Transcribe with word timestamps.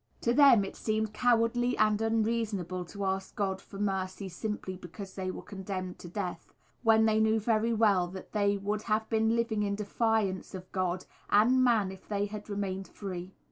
To 0.21 0.33
them 0.33 0.65
it 0.65 0.75
seemed 0.75 1.13
cowardly 1.13 1.77
and 1.77 2.01
unreasonable 2.01 2.85
to 2.85 3.05
ask 3.05 3.35
God 3.35 3.61
for 3.61 3.77
mercy 3.77 4.29
simply 4.29 4.75
because 4.75 5.13
they 5.13 5.29
were 5.29 5.43
condemned 5.43 5.99
to 5.99 6.09
death, 6.09 6.55
when 6.81 7.05
they 7.05 7.19
knew 7.19 7.39
very 7.39 7.71
well 7.71 8.07
that 8.07 8.31
they 8.31 8.57
would 8.57 8.81
have 8.81 9.07
been 9.09 9.35
living 9.35 9.61
in 9.61 9.75
defiance 9.75 10.55
of 10.55 10.71
God 10.71 11.05
and 11.29 11.63
man 11.63 11.91
if 11.91 12.07
they 12.07 12.25
had 12.25 12.49
remained 12.49 12.87
free. 12.87 13.35